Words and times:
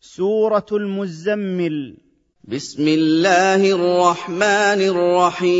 سورة 0.00 0.66
المزمل. 0.72 1.96
بسم 2.44 2.88
الله 2.88 3.72
الرحمن 3.72 4.80
الرحيم. 4.92 5.52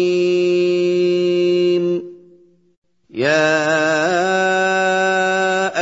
يا 3.11 3.83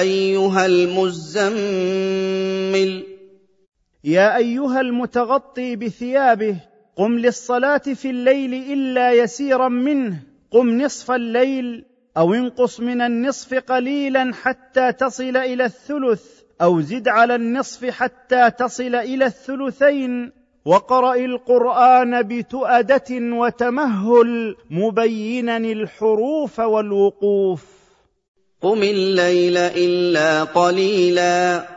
أيها 0.00 0.66
المزمل. 0.66 1.46
يا 4.04 4.36
أيها 4.36 4.80
المتغطي 4.80 5.76
بثيابه 5.76 6.56
قم 6.96 7.18
للصلاة 7.18 7.82
في 7.94 8.10
الليل 8.10 8.54
إلا 8.54 9.12
يسيرا 9.12 9.68
منه. 9.68 10.22
قم 10.50 10.80
نصف 10.80 11.10
الليل 11.10 11.84
أو 12.16 12.34
انقص 12.34 12.80
من 12.80 13.00
النصف 13.00 13.54
قليلا 13.54 14.34
حتى 14.34 14.92
تصل 14.92 15.36
إلى 15.36 15.64
الثلث. 15.64 16.45
أو 16.62 16.80
زد 16.80 17.08
على 17.08 17.34
النصف 17.34 17.84
حتى 17.84 18.50
تصل 18.50 18.94
إلى 18.94 19.26
الثلثين 19.26 20.32
وقرأ 20.64 21.14
القرآن 21.14 22.22
بتؤدة 22.22 23.10
وتمهل 23.10 24.56
مبينا 24.70 25.56
الحروف 25.56 26.60
والوقوف. 26.60 27.64
قم 28.60 28.82
الليل 28.82 29.56
إلا 29.56 30.44
قليلا. 30.44 31.68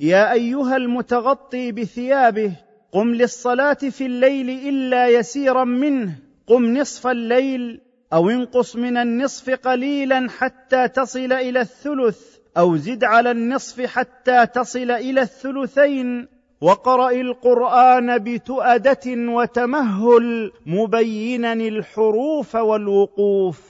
يا 0.00 0.32
أيها 0.32 0.76
المتغطي 0.76 1.72
بثيابه 1.72 2.52
قم 2.92 3.14
للصلاة 3.14 3.74
في 3.74 4.06
الليل 4.06 4.50
إلا 4.50 5.08
يسيرا 5.08 5.64
منه. 5.64 6.18
قم 6.46 6.76
نصف 6.76 7.06
الليل 7.06 7.80
أو 8.12 8.30
انقص 8.30 8.76
من 8.76 8.96
النصف 8.96 9.50
قليلا 9.50 10.26
حتى 10.38 10.88
تصل 10.88 11.32
إلى 11.32 11.60
الثلث. 11.60 12.33
أو 12.56 12.76
زد 12.76 13.04
على 13.04 13.30
النصف 13.30 13.80
حتى 13.80 14.46
تصل 14.46 14.90
إلى 14.90 15.20
الثلثين. 15.20 16.28
وقرأ 16.60 17.10
القرآن 17.10 18.18
بتؤدة 18.18 19.06
وتمهل 19.06 20.52
مبينا 20.66 21.52
الحروف 21.52 22.54
والوقوف. 22.54 23.60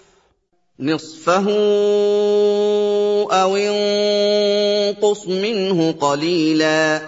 نصفه 0.80 1.50
أو 3.32 3.56
انقص 3.56 5.28
منه 5.28 5.92
قليلا. 5.92 7.00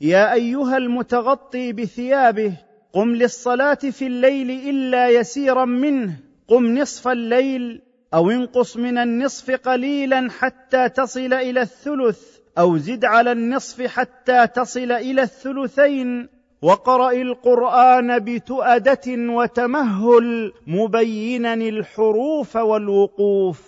يا 0.00 0.32
أيها 0.32 0.76
المتغطي 0.76 1.72
بثيابه 1.72 2.52
قم 2.92 3.14
للصلاة 3.14 3.74
في 3.74 4.06
الليل 4.06 4.50
إلا 4.50 5.08
يسيرا 5.08 5.64
منه. 5.64 6.16
قم 6.48 6.78
نصف 6.78 7.08
الليل 7.08 7.89
أو 8.14 8.30
انقص 8.30 8.76
من 8.76 8.98
النصف 8.98 9.50
قليلا 9.50 10.28
حتى 10.30 10.88
تصل 10.88 11.32
إلى 11.32 11.60
الثلث 11.62 12.20
أو 12.58 12.78
زد 12.78 13.04
على 13.04 13.32
النصف 13.32 13.82
حتى 13.82 14.46
تصل 14.46 14.92
إلى 14.92 15.22
الثلثين. 15.22 16.28
وقرأ 16.62 17.12
القرآن 17.12 18.18
بتؤدة 18.18 19.06
وتمهل 19.06 20.52
مبينا 20.66 21.54
الحروف 21.54 22.56
والوقوف. 22.56 23.60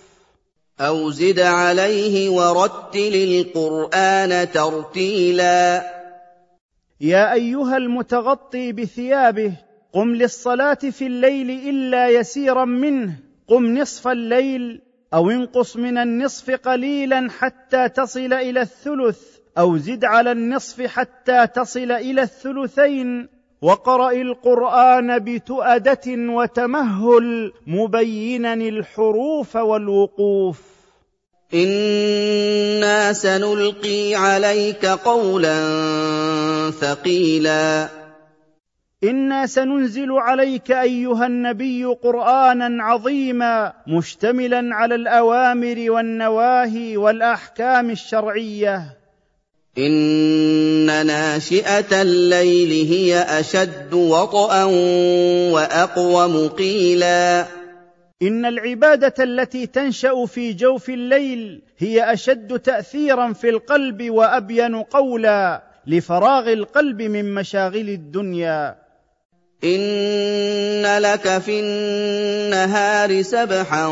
أو 0.79 1.11
زد 1.11 1.39
عليه 1.39 2.29
ورتل 2.29 3.15
القرآن 3.15 4.51
ترتيلا. 4.51 5.83
يا 7.01 7.33
أيها 7.33 7.77
المتغطي 7.77 8.71
بثيابه 8.71 9.53
قم 9.93 10.15
للصلاة 10.15 10.73
في 10.73 11.07
الليل 11.07 11.49
إلا 11.49 12.09
يسيرا 12.09 12.65
منه. 12.65 13.22
قم 13.47 13.77
نصف 13.77 14.07
الليل 14.07 14.81
أو 15.13 15.29
انقص 15.29 15.77
من 15.77 15.97
النصف 15.97 16.51
قليلا 16.51 17.27
حتى 17.39 17.89
تصل 17.89 18.33
إلى 18.33 18.61
الثلث 18.61 19.19
أو 19.57 19.77
زد 19.77 20.05
على 20.05 20.31
النصف 20.31 20.81
حتى 20.81 21.47
تصل 21.47 21.91
إلى 21.91 22.21
الثلثين. 22.21 23.29
وقرأ 23.61 24.11
القرآن 24.11 25.19
بتؤدة 25.19 26.01
وتمهل 26.07 27.51
مبينا 27.67 28.53
الحروف 28.53 29.55
والوقوف. 29.55 30.61
إنا 31.53 33.13
سنلقي 33.13 34.15
عليك 34.15 34.85
قولا 34.85 35.55
ثقيلا. 36.71 38.02
إنا 39.03 39.45
سننزل 39.45 40.11
عليك 40.11 40.71
أيها 40.71 41.25
النبي 41.25 41.85
قرآنا 41.85 42.83
عظيما 42.83 43.73
مشتملا 43.87 44.75
على 44.75 44.95
الأوامر 44.95 45.91
والنواهي 45.91 46.97
والأحكام 46.97 47.89
الشرعية. 47.89 48.97
إن 49.77 51.05
ناشئة 51.05 52.01
الليل 52.01 52.87
هي 52.87 53.19
أشد 53.19 53.93
وطئا 53.93 54.63
وأقوم 55.53 56.47
قيلا. 56.47 57.45
إن 58.21 58.45
العبادة 58.45 59.23
التي 59.23 59.65
تنشأ 59.65 60.25
في 60.25 60.53
جوف 60.53 60.89
الليل 60.89 61.61
هي 61.77 62.13
أشد 62.13 62.59
تأثيرا 62.59 63.33
في 63.33 63.49
القلب 63.49 64.09
وأبين 64.09 64.75
قولا 64.75 65.63
لفراغ 65.87 66.53
القلب 66.53 67.01
من 67.01 67.33
مشاغل 67.33 67.89
الدنيا. 67.89 68.82
ان 69.63 70.97
لك 70.99 71.37
في 71.37 71.59
النهار 71.59 73.21
سبحا 73.21 73.87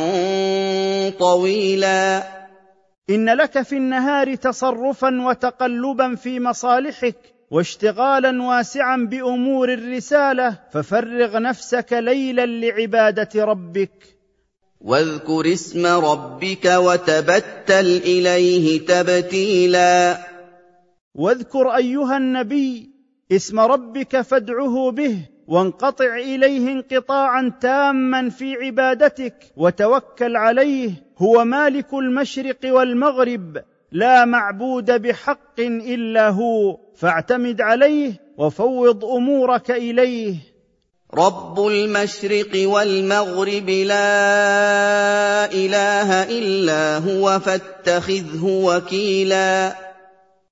طويلا. 1.19 2.23
ان 3.09 3.29
لك 3.29 3.61
في 3.61 3.77
النهار 3.77 4.35
تصرفا 4.35 5.21
وتقلبا 5.21 6.15
في 6.15 6.39
مصالحك 6.39 7.15
واشتغالا 7.51 8.43
واسعا 8.43 8.97
بامور 8.97 9.73
الرساله 9.73 10.57
ففرغ 10.71 11.39
نفسك 11.39 11.93
ليلا 11.93 12.45
لعباده 12.45 13.45
ربك. 13.45 14.17
واذكر 14.81 15.53
اسم 15.53 15.85
ربك 15.85 16.65
وتبتل 16.65 18.01
اليه 18.05 18.85
تبتيلا. 18.85 20.17
واذكر 21.15 21.75
ايها 21.75 22.17
النبي 22.17 22.89
اسم 23.31 23.59
ربك 23.59 24.21
فادعه 24.21 24.91
به. 24.91 25.30
وانقطع 25.51 26.15
إليه 26.15 26.71
انقطاعا 26.71 27.53
تاما 27.61 28.29
في 28.29 28.55
عبادتك 28.55 29.35
وتوكل 29.57 30.35
عليه 30.35 30.91
هو 31.17 31.45
مالك 31.45 31.93
المشرق 31.93 32.57
والمغرب 32.65 33.57
لا 33.91 34.25
معبود 34.25 34.91
بحق 35.01 35.59
إلا 35.59 36.29
هو 36.29 36.77
فاعتمد 36.95 37.61
عليه 37.61 38.13
وفوض 38.37 39.05
أمورك 39.05 39.71
إليه. 39.71 40.35
رب 41.13 41.67
المشرق 41.67 42.69
والمغرب 42.69 43.69
لا 43.69 45.51
إله 45.51 46.23
إلا 46.23 46.97
هو 46.97 47.39
فاتخذه 47.39 48.45
وكيلا. 48.45 49.75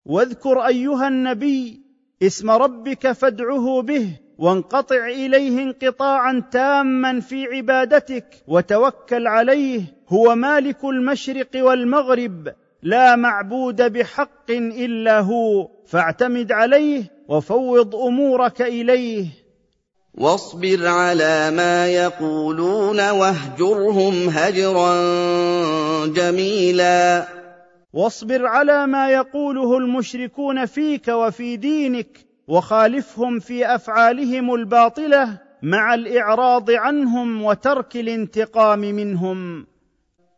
واذكر 0.06 0.68
أيها 0.68 1.08
النبي 1.08 1.82
اسم 2.24 2.50
ربك 2.52 3.12
فادعه 3.12 3.82
به 3.82 4.29
وانقطع 4.40 5.08
إليه 5.08 5.64
انقطاعا 5.64 6.44
تاما 6.52 7.20
في 7.20 7.46
عبادتك 7.46 8.26
وتوكل 8.48 9.28
عليه 9.28 9.82
هو 10.10 10.36
مالك 10.36 10.86
المشرق 10.86 11.50
والمغرب 11.56 12.54
لا 12.84 13.16
معبود 13.16 13.82
بحق 13.94 14.52
إلا 14.52 15.20
هو 15.20 15.68
فاعتمد 15.88 16.52
عليه 16.52 17.04
وفوض 17.28 17.96
أمورك 17.96 18.62
إليه. 18.62 19.26
واصبر 20.14 20.88
على 20.88 21.52
ما 21.52 21.88
يقولون 21.88 23.10
واهجرهم 23.10 24.30
هجرا 24.30 24.96
جميلا. 26.06 27.28
واصبر 27.94 28.46
على 28.46 28.88
ما 28.88 29.10
يقوله 29.10 29.78
المشركون 29.78 30.66
فيك 30.66 31.08
وفي 31.08 31.58
دينك 31.58 32.29
وخالفهم 32.50 33.40
في 33.40 33.76
أفعالهم 33.76 34.54
الباطلة 34.54 35.38
مع 35.64 35.94
الإعراض 35.94 36.72
عنهم 36.72 37.44
وترك 37.44 37.96
الانتقام 37.96 38.80
منهم. 38.80 39.68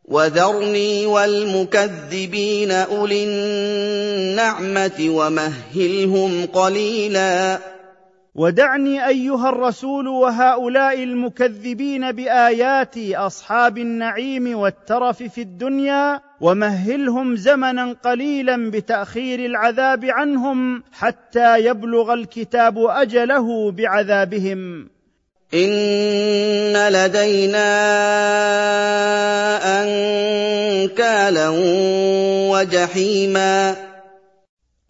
وذرني 0.06 1.06
والمكذبين 1.06 2.72
أولي 2.72 3.24
النعمة 3.24 5.10
ومهلهم 5.10 6.46
قليلا. 6.46 7.60
ودعني 8.36 9.08
أيها 9.08 9.50
الرسول 9.50 10.08
وهؤلاء 10.08 11.04
المكذبين 11.04 12.12
بايات 12.12 12.98
أصحاب 12.98 13.78
النعيم 13.78 14.58
والترف 14.58 15.24
في 15.24 15.42
الدنيا 15.42 16.31
ومهلهم 16.42 17.36
زمنا 17.36 17.96
قليلا 18.04 18.72
بتأخير 18.72 19.40
العذاب 19.40 20.06
عنهم 20.06 20.84
حتى 20.94 21.66
يبلغ 21.66 22.14
الكتاب 22.14 22.86
أجله 22.86 23.72
بعذابهم. 23.72 24.90
إن 25.54 26.90
لدينا 26.90 27.68
أنكالا 29.84 31.50
وجحيما. 32.52 33.76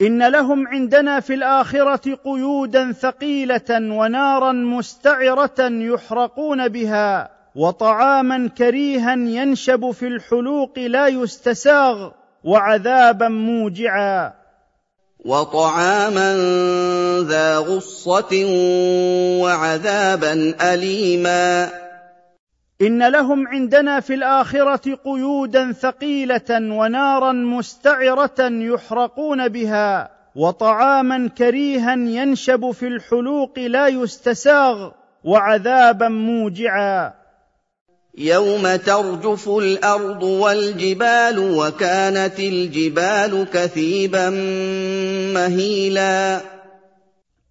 إن 0.01 0.27
لهم 0.27 0.67
عندنا 0.67 1.19
في 1.19 1.33
الآخرة 1.33 2.15
قيودا 2.25 2.91
ثقيلة 2.91 3.71
ونارا 3.71 4.51
مستعرة 4.51 5.59
يحرقون 5.59 6.67
بها. 6.67 7.40
وطعاما 7.55 8.49
كريها 8.57 9.13
ينشب 9.13 9.91
في 9.91 10.07
الحلوق 10.07 10.79
لا 10.79 11.07
يستساغ 11.07 12.11
وعذابا 12.43 13.27
موجعا. 13.27 14.33
وطعاما 15.25 16.35
ذا 17.21 17.57
غصة 17.57 18.45
وعذابا 19.41 20.55
أليما. 20.73 21.69
إن 22.81 23.07
لهم 23.07 23.47
عندنا 23.47 23.99
في 23.99 24.13
الآخرة 24.13 24.95
قيودا 25.05 25.71
ثقيلة 25.71 26.49
ونارا 26.51 27.31
مستعرة 27.31 28.39
يحرقون 28.39 29.47
بها. 29.47 30.11
وطعاما 30.35 31.29
كريها 31.37 31.93
ينشب 31.93 32.71
في 32.71 32.87
الحلوق 32.87 33.59
لا 33.59 33.87
يستساغ 33.87 34.91
وعذابا 35.23 36.07
موجعا. 36.07 37.20
يوم 38.17 38.75
ترجف 38.75 39.49
الأرض 39.49 40.23
والجبال 40.23 41.39
وكانت 41.39 42.39
الجبال 42.39 43.47
كثيبا 43.53 44.29
مهيلا 45.33 46.41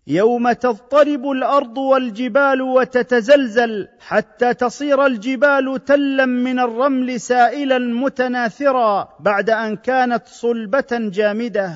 يوم 0.07 0.53
تضطرب 0.53 1.31
الأرض 1.31 1.79
والجبال 1.79 2.63
وتتزلزل 2.63 3.89
حتى 4.01 4.55
تصير 4.55 5.07
الجبال 5.07 5.85
تلا 5.85 6.27
من 6.27 6.59
الرمل 6.59 7.21
سائلا 7.21 7.79
متناثرا 7.79 9.09
بعد 9.21 9.51
ان 9.51 9.77
كانت 9.77 10.23
صلبه 10.27 10.89
جامده 10.93 11.73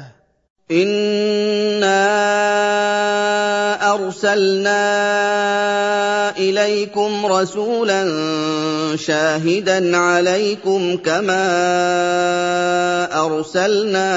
انا 0.70 2.04
ارسلنا 3.94 4.80
اليكم 6.36 7.26
رسولا 7.26 8.04
شاهدا 8.96 9.96
عليكم 9.96 10.96
كما 10.96 11.44
ارسلنا 13.26 14.10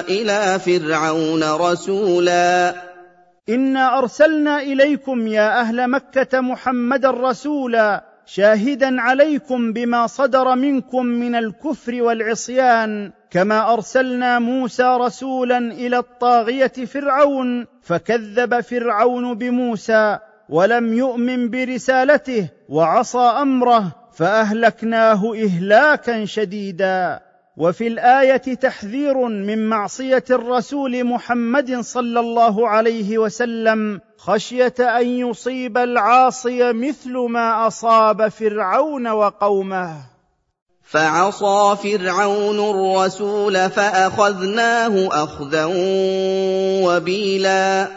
إلى 0.00 0.58
فرعون 0.58 1.42
رسولا 1.42 2.74
انا 3.48 3.98
ارسلنا 3.98 4.62
اليكم 4.62 5.26
يا 5.26 5.60
أهل 5.60 5.90
مكه 5.90 6.40
محمدا 6.40 7.10
رسولا 7.10 8.04
شاهدا 8.26 9.00
عليكم 9.00 9.72
بما 9.72 10.06
صدر 10.06 10.54
منكم 10.54 11.06
من 11.06 11.34
الكفر 11.34 12.02
والعصيان 12.02 13.12
كما 13.34 13.72
أرسلنا 13.72 14.38
موسى 14.38 14.96
رسولا 15.00 15.58
إلى 15.58 15.98
الطاغية 15.98 16.72
فرعون 16.86 17.66
فكذب 17.82 18.60
فرعون 18.60 19.34
بموسى 19.34 20.18
ولم 20.48 20.92
يؤمن 20.92 21.50
برسالته 21.50 22.48
وعصى 22.68 23.18
أمره 23.18 23.92
فأهلكناه 24.12 25.34
إهلاكا 25.34 26.24
شديدا. 26.24 27.20
وفي 27.56 27.86
الآية 27.86 28.36
تحذير 28.36 29.18
من 29.28 29.68
معصية 29.68 30.24
الرسول 30.30 31.04
محمد 31.04 31.80
صلى 31.80 32.20
الله 32.20 32.68
عليه 32.68 33.18
وسلم 33.18 34.00
خشية 34.18 34.74
أن 34.80 35.06
يصيب 35.06 35.78
العاصي 35.78 36.72
مثل 36.72 37.12
ما 37.12 37.66
أصاب 37.66 38.28
فرعون 38.28 39.08
وقومه. 39.08 40.13
فعصى 40.94 41.76
فرعون 41.82 42.58
الرسول 42.70 43.70
فأخذناه 43.70 45.08
أخذا 45.24 45.64
وبيلا. 46.84 47.88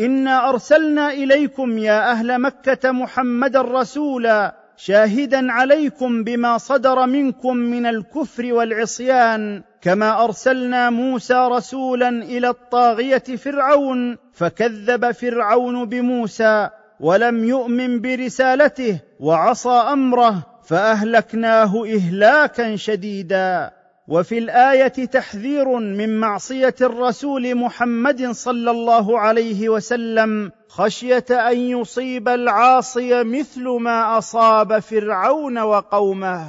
إنا 0.00 0.48
أرسلنا 0.48 1.12
إليكم 1.12 1.78
يا 1.78 2.10
أهل 2.10 2.38
مكة 2.38 2.90
محمدا 2.90 3.62
رسولا 3.62 4.54
شاهدا 4.76 5.52
عليكم 5.52 6.24
بما 6.24 6.58
صدر 6.58 7.06
منكم 7.06 7.56
من 7.56 7.86
الكفر 7.86 8.52
والعصيان 8.52 9.62
كما 9.82 10.24
أرسلنا 10.24 10.90
موسى 10.90 11.48
رسولا 11.52 12.08
إلى 12.08 12.48
الطاغية 12.48 13.36
فرعون 13.36 14.18
فكذب 14.32 15.10
فرعون 15.10 15.84
بموسى 15.84 16.68
ولم 17.00 17.44
يؤمن 17.44 18.00
برسالته 18.00 19.00
وعصى 19.20 19.68
أمره 19.68 20.49
فأهلكناه 20.70 21.84
إهلاكا 21.86 22.76
شديدا. 22.76 23.70
وفي 24.08 24.38
الآية 24.38 25.06
تحذير 25.06 25.68
من 25.68 26.20
معصية 26.20 26.74
الرسول 26.80 27.54
محمد 27.54 28.30
صلى 28.30 28.70
الله 28.70 29.18
عليه 29.18 29.68
وسلم 29.68 30.52
خشية 30.68 31.24
أن 31.30 31.58
يصيب 31.58 32.28
العاصي 32.28 33.24
مثل 33.24 33.68
ما 33.80 34.18
أصاب 34.18 34.78
فرعون 34.78 35.58
وقومه. 35.58 36.46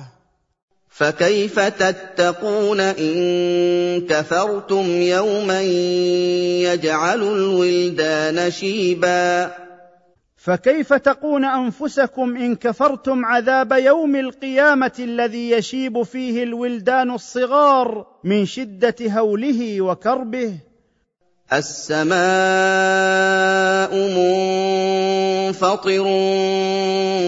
فكيف 0.90 1.60
تتقون 1.60 2.80
إن 2.80 4.02
كفرتم 4.10 4.86
يوما 5.02 5.62
يجعل 6.62 7.22
الولدان 7.24 8.52
شيبا؟ 8.52 9.61
فكيف 10.44 10.94
تقون 10.94 11.46
أنفسكم 11.46 12.38
إن 12.38 12.56
كفرتم 12.56 13.26
عذاب 13.26 13.72
يوم 13.72 14.16
القيامة 14.16 14.92
الذي 15.00 15.52
يشيب 15.52 16.04
فيه 16.04 16.44
الولدان 16.44 17.12
الصغار 17.12 18.08
من 18.24 18.46
شدة 18.46 18.96
هوله 19.02 19.82
وكربه؟ 19.82 20.58
السماء 21.54 22.16
منفطر 25.48 26.04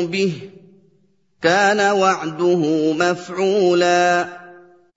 به 0.06 0.33
كان 1.42 1.92
وعده 1.92 2.94
مفعولا. 2.94 4.27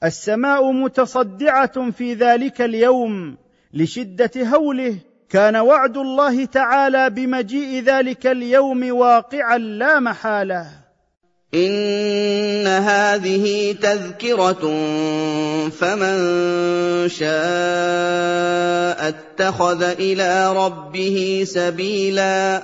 السماء 0.05 0.73
متصدعة 0.73 1.91
في 1.91 2.15
ذلك 2.15 2.61
اليوم 2.63 3.37
لشدة 3.75 4.31
هوله 4.37 4.99
كان 5.31 5.57
وعد 5.57 5.97
الله 5.97 6.45
تعالى 6.45 7.11
بمجيء 7.11 7.83
ذلك 7.83 8.27
اليوم 8.27 8.97
واقعا 8.97 9.59
لا 9.59 10.01
محالة. 10.01 10.67
إن 11.55 12.67
هذه 12.67 13.73
تذكرة 13.73 14.63
فمن 15.71 16.19
شاء 17.09 19.09
اتخذ 19.09 19.83
إلى 19.83 20.53
ربه 20.57 21.45
سبيلا. 21.47 22.63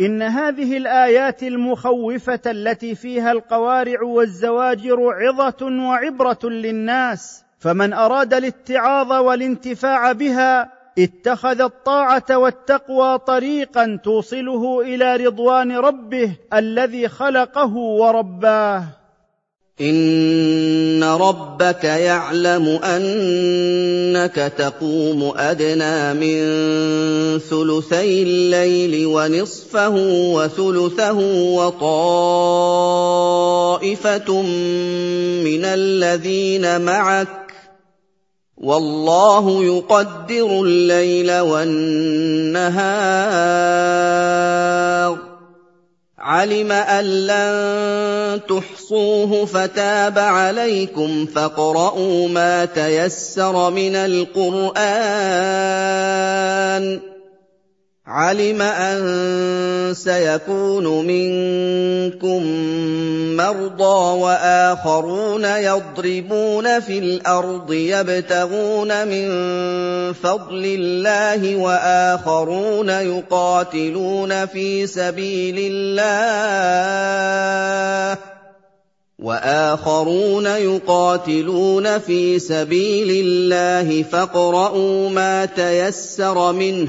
إن 0.00 0.22
هذه 0.22 0.76
الآيات 0.76 1.42
المخوفة 1.42 2.40
التي 2.46 2.94
فيها 2.94 3.32
القوارع 3.32 4.02
والزواجر 4.02 4.98
عظة 5.00 5.66
وعبرة 5.66 6.48
للناس 6.48 7.44
فمن 7.58 7.92
أراد 7.92 8.34
الاتعاظ 8.34 9.12
والانتفاع 9.12 10.12
بها 10.12 10.81
اتخذ 10.98 11.60
الطاعة 11.60 12.38
والتقوى 12.38 13.18
طريقا 13.18 14.00
توصله 14.04 14.80
إلى 14.80 15.16
رضوان 15.16 15.76
ربه 15.76 16.36
الذي 16.52 17.08
خلقه 17.08 17.76
ورباه. 17.76 18.84
إن 19.80 21.04
ربك 21.04 21.84
يعلم 21.84 22.68
أنك 22.68 24.52
تقوم 24.58 25.32
أدنى 25.36 26.14
من 26.14 26.38
ثلثي 27.38 28.22
الليل 28.22 29.06
ونصفه 29.06 29.94
وثلثه 30.34 31.18
وطائفة 31.54 32.92
من 35.42 35.64
الذين 35.64 36.80
معك 36.80 37.41
والله 38.62 39.64
يقدر 39.64 40.62
الليل 40.62 41.38
والنهار. 41.40 42.72
علم 46.18 46.72
أن 46.72 47.04
لن 47.04 48.40
تحصوه 48.48 49.44
فتاب 49.44 50.18
عليكم 50.18 51.26
فاقرؤوا 51.26 52.28
ما 52.28 52.64
تيسر 52.64 53.70
من 53.70 53.96
القرآن. 53.96 54.72
عَلِمَ 58.12 58.62
أَن 58.62 59.00
سَيَكُونُ 59.94 60.84
مِنكُم 61.06 62.42
مَّرْضَىٰ 63.36 64.20
وَآخَرُونَ 64.20 65.44
يَضْرِبُونَ 65.44 66.80
فِي 66.80 66.98
الْأَرْضِ 66.98 67.72
يَبْتَغُونَ 67.72 69.08
مِن 69.08 69.28
فَضْلِ 70.12 70.64
اللَّهِ 70.64 71.56
وَآخَرُونَ 71.56 72.88
يُقَاتِلُونَ 72.88 74.46
فِي 74.46 74.86
سَبِيلِ 74.86 75.56
اللَّهِ 75.72 77.12
وآخرون 79.22 80.46
يقاتلون 80.46 81.98
في 81.98 82.38
سبيل 82.38 83.24
الله 83.26 84.02
فاقرؤوا 84.02 85.08
ما 85.08 85.44
تيسر 85.44 86.52
منه 86.52 86.88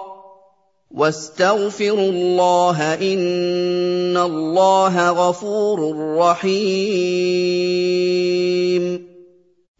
واستغفروا 0.93 2.09
الله 2.09 2.93
إن 2.93 4.17
الله 4.17 5.09
غفور 5.09 5.95
رحيم. 6.17 7.61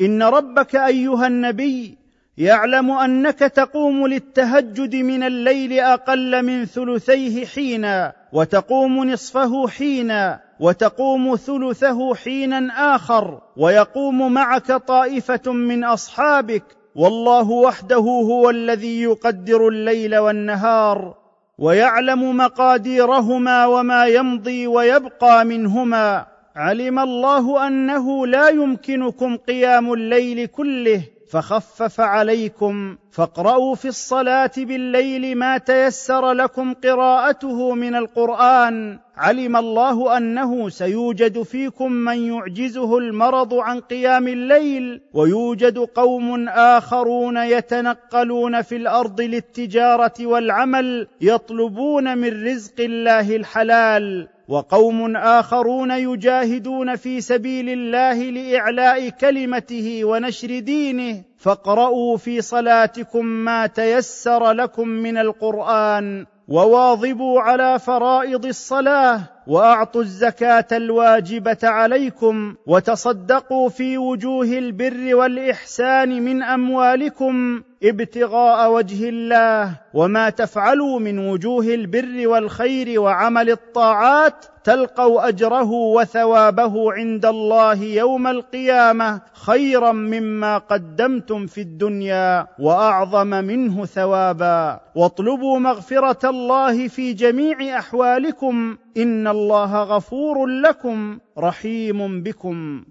إن 0.01 0.23
ربك 0.23 0.75
أيها 0.75 1.27
النبي 1.27 1.97
يعلم 2.37 2.91
أنك 2.91 3.39
تقوم 3.39 4.07
للتهجد 4.07 4.95
من 4.95 5.23
الليل 5.23 5.79
أقل 5.79 6.45
من 6.45 6.65
ثلثيه 6.65 7.45
حينا 7.45 8.13
وتقوم 8.33 9.09
نصفه 9.09 9.67
حينا 9.67 10.39
وتقوم 10.59 11.35
ثلثه 11.35 12.15
حينا 12.15 12.95
آخر 12.95 13.41
ويقوم 13.57 14.33
معك 14.33 14.71
طائفة 14.71 15.51
من 15.51 15.83
أصحابك 15.83 16.63
والله 16.95 17.49
وحده 17.51 17.97
هو 17.97 18.49
الذي 18.49 19.01
يقدر 19.01 19.67
الليل 19.67 20.17
والنهار 20.17 21.15
ويعلم 21.57 22.37
مقاديرهما 22.37 23.65
وما 23.65 24.05
يمضي 24.05 24.67
ويبقى 24.67 25.45
منهما. 25.45 26.25
علم 26.55 26.99
الله 26.99 27.67
أنه 27.67 28.27
لا 28.27 28.49
يمكنكم 28.49 29.37
قيام 29.37 29.93
الليل 29.93 30.45
كله 30.45 31.03
فخفف 31.31 32.01
عليكم 32.01 32.97
فاقرأوا 33.11 33.75
في 33.75 33.87
الصلاة 33.87 34.51
بالليل 34.57 35.37
ما 35.37 35.57
تيسر 35.57 36.31
لكم 36.31 36.73
قراءته 36.73 37.73
من 37.73 37.95
القرآن. 37.95 38.99
علم 39.17 39.57
الله 39.57 40.17
أنه 40.17 40.69
سيوجد 40.69 41.41
فيكم 41.41 41.91
من 41.91 42.33
يعجزه 42.33 42.97
المرض 42.97 43.53
عن 43.53 43.79
قيام 43.79 44.27
الليل 44.27 45.01
ويوجد 45.13 45.77
قوم 45.77 46.49
آخرون 46.49 47.37
يتنقلون 47.37 48.61
في 48.61 48.75
الأرض 48.75 49.21
للتجارة 49.21 50.13
والعمل 50.25 51.07
يطلبون 51.21 52.17
من 52.17 52.47
رزق 52.47 52.79
الله 52.79 53.35
الحلال. 53.35 54.27
وقوم 54.51 55.15
آخرون 55.15 55.91
يجاهدون 55.91 56.95
في 56.95 57.21
سبيل 57.21 57.69
الله 57.69 58.13
لإعلاء 58.13 59.09
كلمته 59.09 60.05
ونشر 60.05 60.59
دينه. 60.59 61.23
فاقرؤوا 61.37 62.17
في 62.17 62.41
صلاتكم 62.41 63.25
ما 63.25 63.67
تيسر 63.67 64.51
لكم 64.51 64.87
من 64.87 65.17
القرآن 65.17 66.25
وواظبوا 66.47 67.41
على 67.41 67.79
فرائض 67.79 68.45
الصلاة. 68.45 69.21
وأعطوا 69.47 70.01
الزكاة 70.01 70.67
الواجبة 70.71 71.57
عليكم 71.63 72.55
وتصدقوا 72.67 73.69
في 73.69 73.97
وجوه 73.97 74.45
البر 74.45 75.15
والإحسان 75.15 76.23
من 76.23 76.43
أموالكم 76.43 77.63
ابتغاء 77.83 78.71
وجه 78.71 79.09
الله 79.09 79.77
وما 79.93 80.29
تفعلوا 80.29 80.99
من 80.99 81.19
وجوه 81.19 81.65
البر 81.65 82.27
والخير 82.27 83.01
وعمل 83.01 83.49
الطاعات 83.49 84.45
تلقوا 84.63 85.27
أجره 85.27 85.71
وثوابه 85.71 86.93
عند 86.93 87.25
الله 87.25 87.83
يوم 87.83 88.27
القيامة 88.27 89.21
خيرا 89.33 89.91
مما 89.91 90.57
قدمتم 90.57 91.47
في 91.47 91.61
الدنيا 91.61 92.47
وأعظم 92.59 93.27
منه 93.27 93.85
ثوابا. 93.85 94.79
واطلبوا 94.95 95.59
مغفرة 95.59 96.29
الله 96.29 96.87
في 96.87 97.13
جميع 97.13 97.79
أحوالكم 97.79 98.77
إن 98.97 99.27
الله 99.31 99.83
غفور 99.83 100.45
لكم 100.45 101.19
رحيم 101.37 102.23
بكم 102.23 102.83